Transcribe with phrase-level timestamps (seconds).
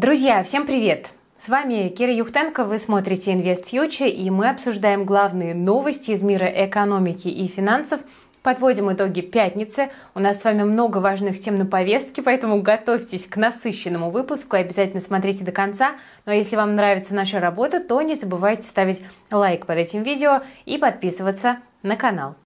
[0.00, 1.10] Друзья, всем привет!
[1.36, 6.46] С вами Кира Юхтенко, вы смотрите Invest Future, и мы обсуждаем главные новости из мира
[6.46, 8.00] экономики и финансов
[8.42, 9.90] Подводим итоги пятницы.
[10.14, 14.60] У нас с вами много важных тем на повестке, поэтому готовьтесь к насыщенному выпуску и
[14.60, 15.96] обязательно смотрите до конца.
[16.24, 20.40] Ну а если вам нравится наша работа, то не забывайте ставить лайк под этим видео
[20.64, 22.36] и подписываться на канал.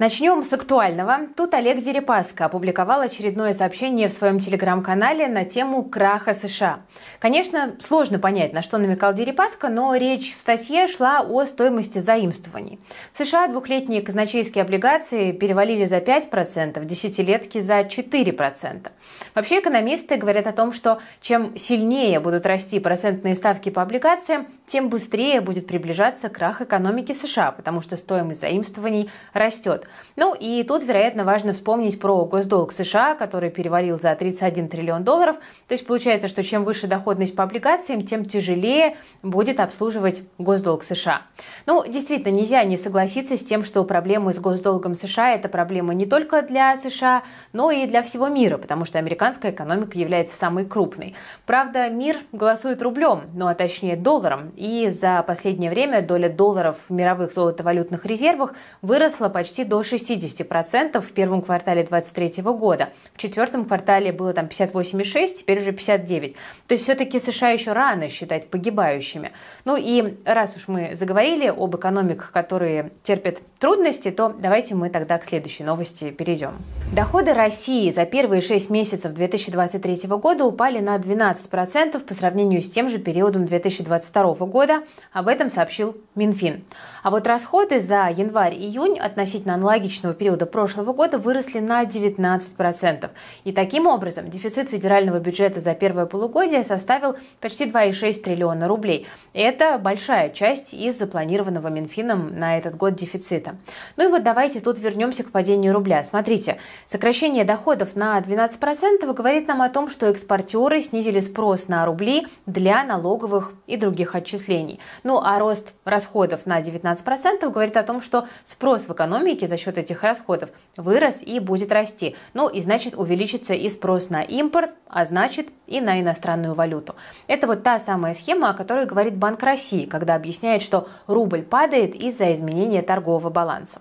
[0.00, 1.26] Начнем с актуального.
[1.36, 6.80] Тут Олег Дерипаска опубликовал очередное сообщение в своем телеграм-канале на тему краха США.
[7.18, 12.78] Конечно, сложно понять, на что намекал Дерипаска, но речь в статье шла о стоимости заимствований.
[13.12, 18.90] В США двухлетние казначейские облигации перевалили за 5%, десятилетки за 4%.
[19.34, 24.88] Вообще экономисты говорят о том, что чем сильнее будут расти процентные ставки по облигациям, тем
[24.88, 29.88] быстрее будет приближаться крах экономики США, потому что стоимость заимствований растет.
[30.16, 35.36] Ну и тут, вероятно, важно вспомнить про госдолг США, который перевалил за 31 триллион долларов.
[35.68, 41.22] То есть получается, что чем выше доходность по облигациям, тем тяжелее будет обслуживать госдолг США.
[41.66, 46.06] Ну, действительно, нельзя не согласиться с тем, что проблемы с госдолгом США– это проблема не
[46.06, 51.14] только для США, но и для всего мира, потому что американская экономика является самой крупной.
[51.46, 56.92] Правда, мир голосует рублем, ну а точнее долларом, и за последнее время доля долларов в
[56.92, 62.90] мировых золотовалютных резервах выросла почти до 60% в первом квартале 2023 года.
[63.14, 66.34] В четвертом квартале было там 58,6, теперь уже 59.
[66.66, 69.32] То есть все-таки США еще рано считать погибающими.
[69.64, 75.18] Ну и раз уж мы заговорили об экономиках, которые терпят трудности, то давайте мы тогда
[75.18, 76.54] к следующей новости перейдем.
[76.92, 82.88] Доходы России за первые 6 месяцев 2023 года упали на 12% по сравнению с тем
[82.88, 84.82] же периодом 2022 года.
[85.12, 86.64] Об этом сообщил Минфин.
[87.02, 93.08] А вот расходы за январь-июнь относительно аналогичного периода прошлого года выросли на 19%.
[93.44, 99.06] И таким образом дефицит федерального бюджета за первое полугодие составил почти 2,6 триллиона рублей.
[99.32, 103.54] Это большая часть из запланированного Минфином на этот год дефицита.
[103.96, 106.02] Ну и вот давайте тут вернемся к падению рубля.
[106.02, 112.26] Смотрите, сокращение доходов на 12% говорит нам о том, что экспортеры снизили спрос на рубли
[112.46, 114.80] для налоговых и других отчислений.
[115.04, 119.76] Ну а рост расходов на 19% говорит о том, что спрос в экономике за счет
[119.76, 122.16] этих расходов вырос и будет расти.
[122.32, 126.94] Ну и значит увеличится и спрос на импорт, а значит и на иностранную валюту.
[127.26, 131.94] Это вот та самая схема, о которой говорит Банк России, когда объясняет, что рубль падает
[131.94, 133.80] из-за изменения торгового баланса.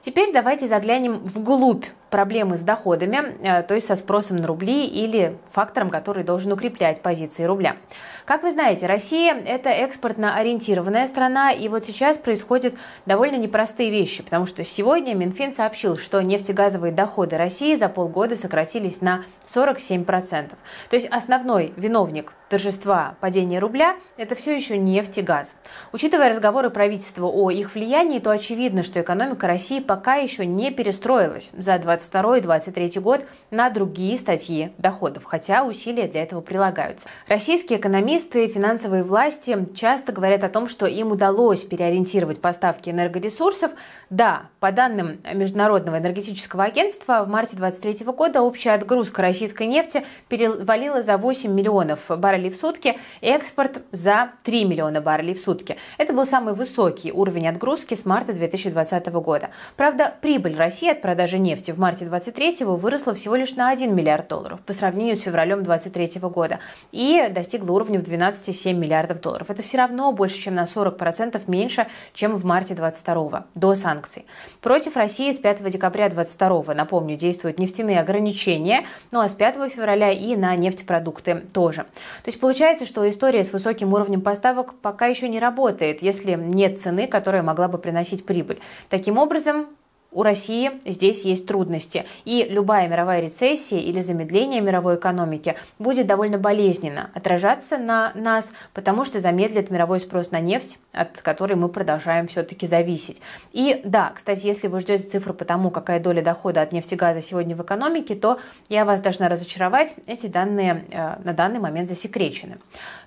[0.00, 5.36] Теперь давайте заглянем вглубь проблемы с доходами, э, то есть со спросом на рубли или
[5.50, 7.76] фактором, который должен укреплять позиции рубля.
[8.24, 12.74] Как вы знаете, Россия– это экспортно ориентированная страна, и вот сейчас происходят
[13.04, 19.00] довольно непростые вещи, потому что сегодня Минфин сообщил, что нефтегазовые доходы России за полгода сократились
[19.00, 20.50] на 47%.
[20.88, 25.56] То есть основной виновник торжества падения рубля– это все еще нефть и газ.
[25.92, 31.50] Учитывая разговоры правительства о их влиянии, то очевидно, что экономика России пока еще не перестроилась
[31.52, 37.08] за 2022 и 2023 год на другие статьи доходов, хотя усилия для этого прилагаются.
[37.28, 43.72] Российские экономисты и финансовые власти часто говорят о том, что им удалось переориентировать поставки энергоресурсов.
[44.10, 51.02] Да, по данным Международного энергетического агентства, в марте 2023 года общая отгрузка российской нефти перевалила
[51.02, 55.76] за 8 миллионов баррелей в сутки, экспорт за 3 миллиона баррелей в сутки.
[55.98, 59.50] Это был самый высокий уровень отгрузки с марта 2020 года.
[59.76, 64.28] Правда, прибыль России от продажи нефти в марте 2023 выросла всего лишь на 1 миллиард
[64.28, 66.60] долларов по сравнению с февралем 2023 года
[66.92, 69.50] и достигла уровня в 12,7 миллиардов долларов.
[69.50, 74.26] Это все равно больше, чем на 40% меньше, чем в марте 22 до санкций.
[74.60, 80.10] Против России с 5 декабря 22 напомню, действуют нефтяные ограничения, ну а с 5 февраля
[80.10, 81.86] и на нефтепродукты тоже.
[82.26, 86.80] То есть получается, что история с высоким уровнем поставок пока еще не работает, если нет
[86.80, 88.58] цены, которая могла бы приносить прибыль.
[88.88, 89.68] Таким образом,
[90.16, 92.06] у России здесь есть трудности.
[92.24, 99.04] И любая мировая рецессия или замедление мировой экономики будет довольно болезненно отражаться на нас, потому
[99.04, 103.20] что замедлит мировой спрос на нефть, от которой мы продолжаем все-таки зависеть.
[103.52, 106.96] И да, кстати, если вы ждете цифры по тому, какая доля дохода от нефти и
[106.96, 108.40] газа сегодня в экономике, то
[108.70, 112.56] я вас должна разочаровать, эти данные э, на данный момент засекречены.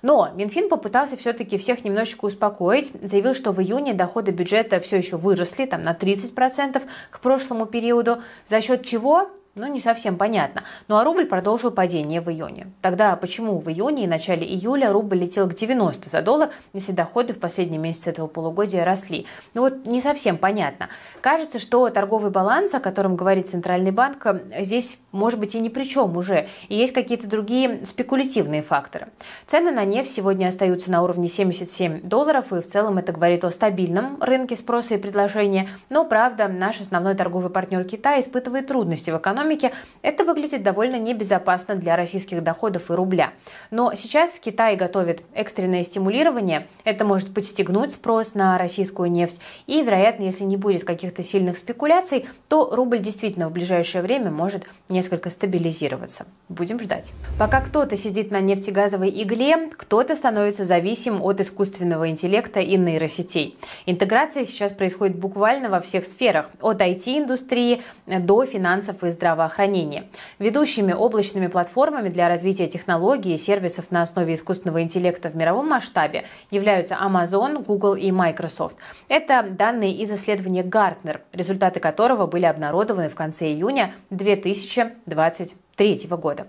[0.02, 5.16] Но Минфин попытался все-таки всех немножечко успокоить, заявил, что в июне доходы бюджета все еще
[5.16, 6.80] выросли там, на 30%,
[7.10, 10.62] к прошлому периоду, за счет чего Ну, не совсем понятно.
[10.86, 12.68] Ну, а рубль продолжил падение в июне.
[12.82, 17.32] Тогда почему в июне и начале июля рубль летел к 90 за доллар, если доходы
[17.32, 19.26] в последние месяцы этого полугодия росли?
[19.54, 20.88] Ну, вот не совсем понятно.
[21.20, 24.24] Кажется, что торговый баланс, о котором говорит Центральный банк,
[24.60, 26.46] здесь может быть и ни при чем уже.
[26.68, 29.08] И есть какие-то другие спекулятивные факторы.
[29.46, 33.50] Цены на нефть сегодня остаются на уровне 77 долларов, и в целом это говорит о
[33.50, 35.68] стабильном рынке спроса и предложения.
[35.90, 39.72] Но, правда, наш основной торговый партнер Китай испытывает трудности в экономике, экономики,
[40.02, 43.32] это выглядит довольно небезопасно для российских доходов и рубля.
[43.70, 46.66] Но сейчас Китай готовит экстренное стимулирование.
[46.84, 49.40] Это может подстегнуть спрос на российскую нефть.
[49.66, 54.64] И, вероятно, если не будет каких-то сильных спекуляций, то рубль действительно в ближайшее время может
[54.88, 56.26] несколько стабилизироваться.
[56.48, 57.12] Будем ждать.
[57.38, 63.58] Пока кто-то сидит на нефтегазовой игле, кто-то становится зависим от искусственного интеллекта и нейросетей.
[63.86, 70.04] Интеграция сейчас происходит буквально во всех сферах, от IT-индустрии до финансов и здравоохранения здравоохранения.
[70.38, 76.24] Ведущими облачными платформами для развития технологий и сервисов на основе искусственного интеллекта в мировом масштабе
[76.50, 78.76] являются Amazon, Google и Microsoft.
[79.08, 86.46] Это данные из исследования Gartner, результаты которого были обнародованы в конце июня 2020 2023 года.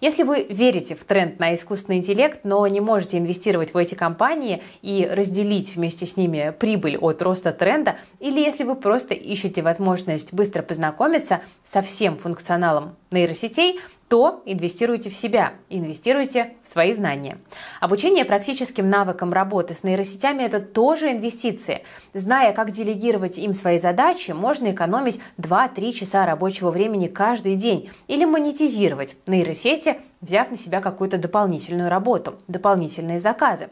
[0.00, 4.62] Если вы верите в тренд на искусственный интеллект, но не можете инвестировать в эти компании
[4.82, 10.32] и разделить вместе с ними прибыль от роста тренда, или если вы просто ищете возможность
[10.32, 13.80] быстро познакомиться со всем функционалом нейросетей,
[14.12, 17.38] то инвестируйте в себя, инвестируйте в свои знания.
[17.80, 21.82] Обучение практическим навыкам работы с нейросетями– это тоже инвестиции.
[22.12, 28.26] Зная, как делегировать им свои задачи, можно экономить 2-3 часа рабочего времени каждый день или
[28.26, 33.68] монетизировать нейросети взяв на себя какую-то дополнительную работу, дополнительные заказы.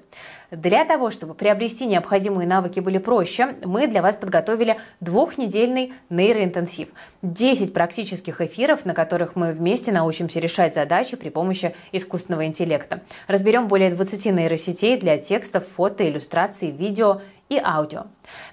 [0.50, 6.88] Для того, чтобы приобрести необходимые навыки были проще, мы для вас подготовили двухнедельный нейроинтенсив.
[7.22, 13.00] 10 практических эфиров, на которых мы вместе научимся решать задачи при помощи искусственного интеллекта.
[13.28, 17.20] Разберем более 20 нейросетей для текстов, фото, иллюстраций, видео
[17.50, 18.04] и аудио.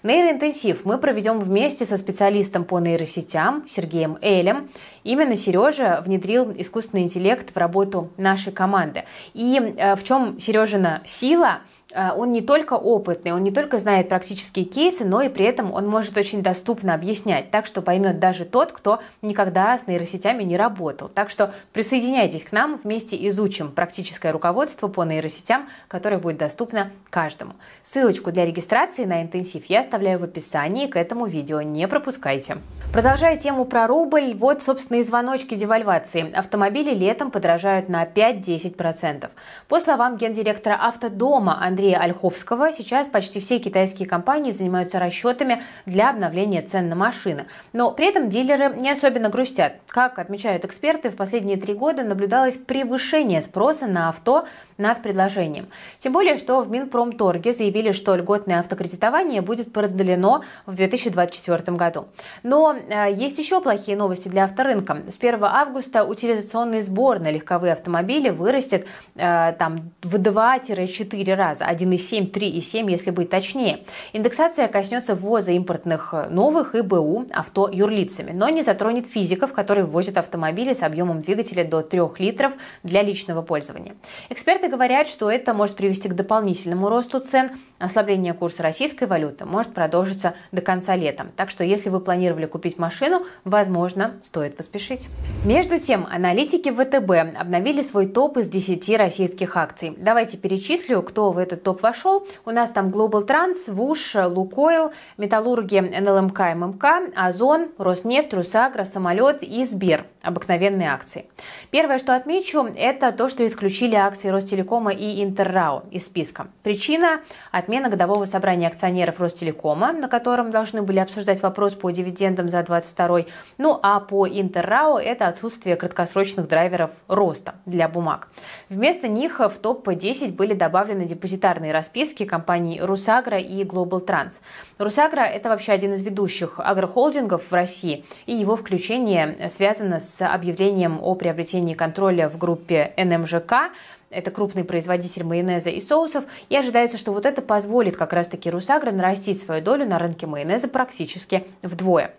[0.03, 4.69] Нейроинтенсив мы проведем вместе со специалистом по нейросетям Сергеем Элем.
[5.03, 9.03] Именно Сережа внедрил искусственный интеллект в работу нашей команды.
[9.33, 11.59] И э, в чем Сережина сила–
[11.95, 15.87] он не только опытный, он не только знает практические кейсы, но и при этом он
[15.87, 21.09] может очень доступно объяснять, так что поймет даже тот, кто никогда с нейросетями не работал.
[21.09, 27.53] Так что присоединяйтесь к нам, вместе изучим практическое руководство по нейросетям, которое будет доступно каждому.
[27.83, 32.57] Ссылочку для регистрации на интенсив я оставляю в описании к этому видео, не пропускайте.
[32.91, 36.33] Продолжая тему про рубль, вот, собственно, и звоночки девальвации.
[36.33, 39.29] Автомобили летом подорожают на 5-10%.
[39.67, 46.09] По словам гендиректора Автодома Андрея Андрея Ольховского, сейчас почти все китайские компании занимаются расчетами для
[46.09, 47.45] обновления цен на машины.
[47.71, 49.74] Но при этом дилеры не особенно грустят.
[49.88, 54.47] Как отмечают эксперты, в последние три года наблюдалось превышение спроса на авто
[54.79, 55.68] над предложением.
[56.00, 62.07] Тем более, что в Минпромторге заявили, что льготное автокредитование будет продлено в 2024 году.
[62.41, 65.03] Но э, есть еще плохие новости для авторынка.
[65.09, 71.66] С 1 августа утилизационный сбор на легковые автомобили вырастет э, там, в 2-4 раза.
[71.67, 73.81] 1,7, 3,7, если быть точнее.
[74.13, 79.85] Индексация коснется ввоза импортных э, новых и БУ авто юрлицами, но не затронет физиков, которые
[79.85, 82.53] ввозят автомобили с объемом двигателя до 3 литров
[82.83, 83.95] для личного пользования.
[84.29, 87.51] Эксперты говорят, что это может привести к дополнительному росту цен.
[87.79, 91.27] Ослабление курса российской валюты может продолжиться до конца лета.
[91.35, 95.07] Так что если вы планировали купить машину, возможно, стоит поспешить.
[95.45, 99.94] Между тем, аналитики ВТБ обновили свой топ из 10 российских акций.
[99.97, 102.26] Давайте перечислю, кто в этот этот топ вошел.
[102.45, 106.85] У нас там Global Trans, ВУШ, Лукойл, Металлурги, НЛМК, ММК,
[107.16, 110.06] Озон, Роснефть, Русагра, Самолет и Сбер.
[110.21, 111.26] Обыкновенные акции.
[111.71, 116.47] Первое, что отмечу, это то, что исключили акции Ростелекома и Интеррао из списка.
[116.64, 117.21] Причина–
[117.52, 123.26] отмена годового собрания акционеров Ростелекома, на котором должны были обсуждать вопрос по дивидендам за 22
[123.57, 128.28] Ну а по Интеррао– это отсутствие краткосрочных драйверов роста для бумаг.
[128.69, 134.42] Вместо них в топ-10 были добавлены депозитарные депозитарные расписки компаний «Русагра» и «Глобал Транс».
[134.77, 140.99] «Русагра»— это вообще один из ведущих агрохолдингов в России, и его включение связано с объявлением
[141.01, 143.71] о приобретении контроля в группе НМЖК
[144.09, 148.92] это крупный производитель майонеза и соусов, и ожидается, что вот это позволит как раз-таки Русагра
[148.92, 152.14] нарастить свою долю на рынке майонеза практически вдвое.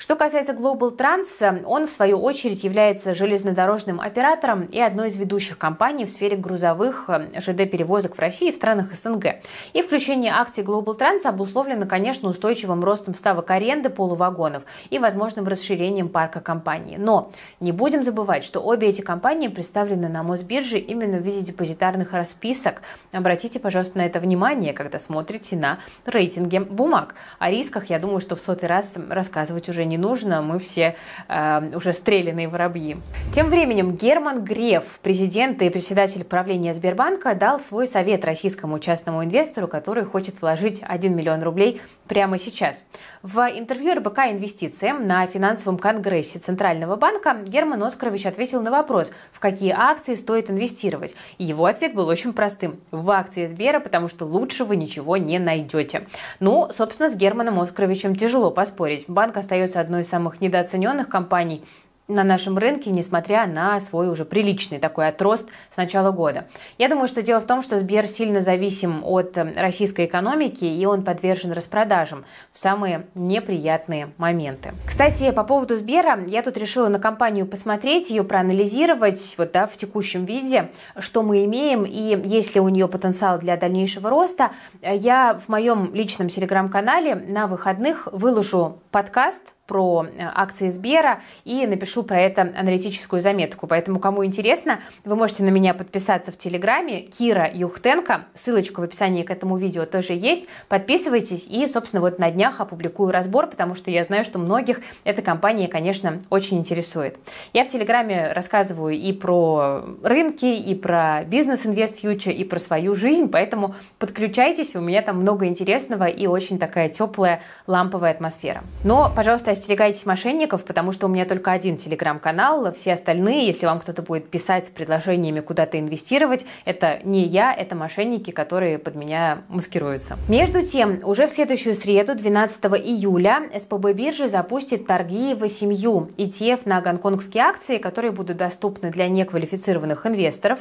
[0.00, 5.58] Что касается Global Trans, он в свою очередь является железнодорожным оператором и одной из ведущих
[5.58, 9.42] компаний в сфере грузовых э, ЖД-перевозок в России и в странах СНГ.
[9.74, 16.08] И включение акций Global Trans обусловлено, конечно, устойчивым ростом ставок аренды полувагонов и возможным расширением
[16.08, 16.96] парка компании.
[16.98, 17.30] Но
[17.60, 22.82] не будем забывать, что обе эти компании представлены на Мосбирже именно в виде депозитарных расписок.
[23.12, 27.14] Обратите, пожалуйста, на это внимание, когда смотрите на рейтинги бумаг.
[27.38, 30.96] О рисках, я думаю, что в сотый раз рассказывать уже не нужно, мы все
[31.28, 32.96] э, уже стрелянные воробьи.
[33.34, 39.68] Тем временем Герман Греф, президент и председатель правления Сбербанка, дал свой совет российскому частному инвестору,
[39.68, 42.84] который хочет вложить 1 миллион рублей прямо сейчас.
[43.22, 49.40] В интервью РБК «Инвестициям» на финансовом конгрессе Центрального банка Герман Оскарович ответил на вопрос, в
[49.40, 51.14] какие акции стоит инвестировать.
[51.38, 52.80] И его ответ был очень простым.
[52.90, 56.06] В акции Сбера, потому что лучше вы ничего не найдете.
[56.38, 59.04] Ну, собственно, с Германом Оскаровичем тяжело поспорить.
[59.08, 61.62] Банк остается одной из самых недооцененных компаний
[62.10, 66.46] на нашем рынке, несмотря на свой уже приличный такой отрост с начала года.
[66.78, 70.84] Я думаю, что дело в том, что Сбер сильно зависим от э, российской экономики, и
[70.86, 74.72] он подвержен распродажам в самые неприятные моменты.
[74.86, 79.76] Кстати, по поводу Сбера, я тут решила на компанию посмотреть, ее проанализировать вот, да, в
[79.76, 84.50] текущем виде, что мы имеем, и есть ли у нее потенциал для дальнейшего роста.
[84.82, 92.02] Я в моем личном телеграм-канале на выходных выложу подкаст про э, акции Сбера и напишу
[92.02, 93.68] про это аналитическую заметку.
[93.68, 97.02] Поэтому, кому интересно, вы можете на меня подписаться в Телеграме.
[97.02, 98.24] Кира Юхтенко.
[98.34, 100.48] Ссылочка в описании к этому видео тоже есть.
[100.68, 105.22] Подписывайтесь и, собственно, вот на днях опубликую разбор, потому что я знаю, что многих эта
[105.22, 107.16] компания, конечно, очень интересует.
[107.52, 112.96] Я в Телеграме рассказываю и про рынки, и про бизнес Invest Future, и про свою
[112.96, 118.64] жизнь, поэтому подключайтесь, у меня там много интересного и очень такая теплая ламповая атмосфера.
[118.82, 122.72] Но, пожалуйста, остерегайтесь мошенников, потому что у меня только один телеграм-канал.
[122.72, 127.74] Все остальные, если вам кто-то будет писать с предложениями куда-то инвестировать, это не я, это
[127.74, 130.18] мошенники, которые под меня маскируются.
[130.28, 136.62] Между тем, уже в следующую среду, 12 июля, СПБ биржи запустит торги в семью ETF
[136.64, 140.60] на гонконгские акции, которые будут доступны для неквалифицированных инвесторов.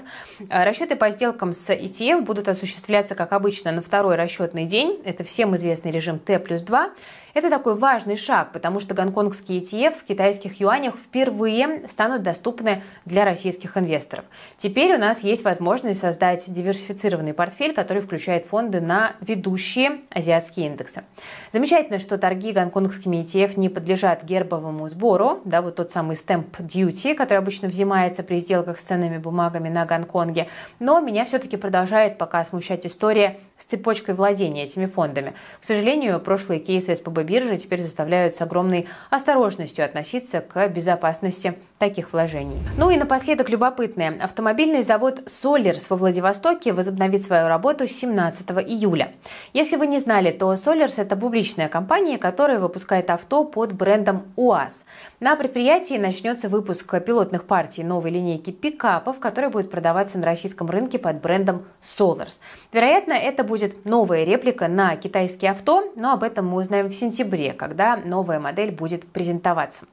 [0.50, 5.02] Расчеты по сделкам с ETF будут осуществляться, как обычно, на второй расчетный день.
[5.06, 6.90] Это всем известный режим T плюс 2.
[7.34, 13.26] Это такой важный шаг, потому что гонконгские ETF в китайских юанях впервые станут доступны для
[13.26, 14.26] российских инвесторов.
[14.58, 21.04] Теперь у нас есть возможность создать диверсифицированный портфель, который включает фонды на ведущие азиатские индексы.
[21.52, 27.14] Замечательно, что торги гонконгскими ETF не подлежат гербовому сбору, да, вот тот самый stamp duty,
[27.14, 30.48] который обычно взимается при сделках с ценными бумагами на Гонконге.
[30.80, 35.36] Но меня все-таки продолжает пока смущать история с цепочкой владения этими фондами.
[35.62, 42.14] К сожалению, прошлые кейсы СПБ биржи теперь заставляют с огромной осторожностью относиться к безопасности таких
[42.14, 42.60] вложений.
[42.78, 44.20] Ну и напоследок любопытное.
[44.22, 49.14] Автомобильный завод Solers во Владивостоке возобновит свою работу с 17 июля.
[49.54, 54.84] Если вы не знали, то Solers– это публичная компания, которая выпускает авто под брендом УАЗ.
[55.22, 61.00] На предприятии начнется выпуск пилотных партий новой линейки пикапов, которая будет продаваться на российском рынке
[61.00, 62.40] под брендом Solers.
[62.74, 67.54] Вероятно, это будет новая реплика на китайские авто, но об этом мы узнаем в сентябре,
[67.54, 69.86] когда новая модель будет презентоваться.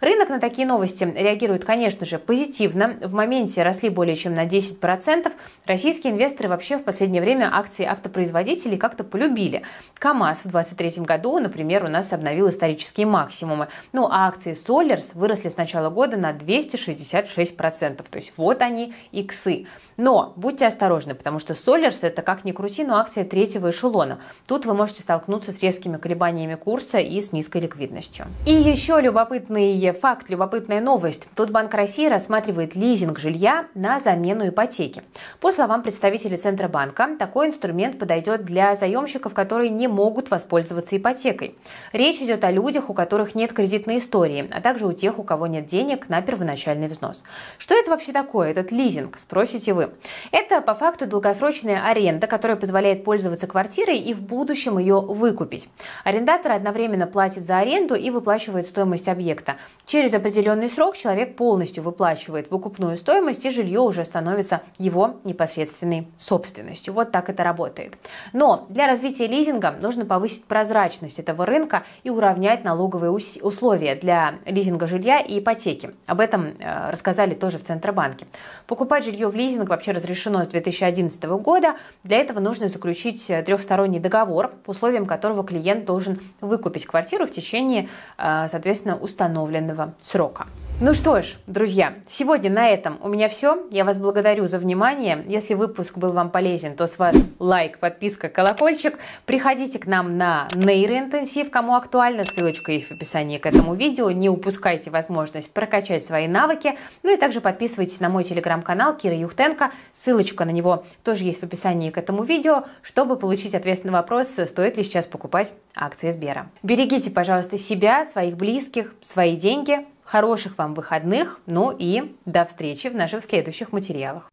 [0.00, 1.31] Рынок на такие новости реагирует,
[1.64, 2.96] конечно же, позитивно.
[3.00, 5.32] В моменте росли более чем на 10%.
[5.66, 9.62] Российские инвесторы вообще в последнее время акции автопроизводителей как-то полюбили.
[9.98, 13.68] КАМАЗ в 2023 году, например, у нас обновил исторические максимумы.
[13.92, 18.04] Ну а акции Solers выросли с начала года на 266%.
[18.10, 19.66] То есть вот они, иксы.
[19.96, 24.20] Но будьте осторожны, потому что Solers это как ни крути, но акция третьего эшелона.
[24.46, 28.26] Тут вы можете столкнуться с резкими колебаниями курса и с низкой ликвидностью.
[28.46, 31.21] И еще любопытный факт, любопытная новость.
[31.34, 35.02] Тут Банк России рассматривает лизинг жилья на замену ипотеки.
[35.40, 41.56] По словам представителей Центробанка, такой инструмент подойдет для заемщиков, которые не могут воспользоваться ипотекой.
[41.92, 45.46] Речь идет о людях, у которых нет кредитной истории, а также у тех, у кого
[45.46, 47.22] нет денег на первоначальный взнос.
[47.56, 49.90] Что это вообще такое, этот лизинг, спросите вы.
[50.32, 55.68] Это по факту долгосрочная аренда, которая позволяет пользоваться квартирой и в будущем ее выкупить.
[56.04, 59.56] Арендатор одновременно платит за аренду и выплачивает стоимость объекта.
[59.86, 66.08] Через определенный срок человек человек полностью выплачивает выкупную стоимость, и жилье уже становится его непосредственной
[66.18, 66.94] собственностью.
[66.94, 67.98] Вот так это работает.
[68.32, 74.86] Но для развития лизинга нужно повысить прозрачность этого рынка и уравнять налоговые условия для лизинга
[74.86, 75.90] жилья и ипотеки.
[76.06, 78.26] Об этом э, рассказали тоже в Центробанке.
[78.66, 81.76] Покупать жилье в лизинг вообще разрешено с 2011 года.
[82.04, 87.90] Для этого нужно заключить трехсторонний договор, по условиям которого клиент должен выкупить квартиру в течение,
[88.16, 90.46] э, соответственно, установленного срока.
[90.84, 93.68] Ну что ж, друзья, сегодня на этом у меня все.
[93.70, 95.24] Я вас благодарю за внимание.
[95.28, 98.98] Если выпуск был вам полезен, то с вас лайк, подписка, колокольчик.
[99.24, 102.24] Приходите к нам на нейроинтенсив, кому актуально.
[102.24, 104.10] Ссылочка есть в описании к этому видео.
[104.10, 106.76] Не упускайте возможность прокачать свои навыки.
[107.04, 109.70] Ну и также подписывайтесь на мой телеграм-канал Кира Юхтенко.
[109.92, 114.30] Ссылочка на него тоже есть в описании к этому видео, чтобы получить ответ на вопрос,
[114.30, 116.50] стоит ли сейчас покупать акции Сбера.
[116.64, 119.86] Берегите, пожалуйста, себя, своих близких, свои деньги.
[120.04, 124.30] Хороших вам выходных, ну и до встречи в наших следующих материалах.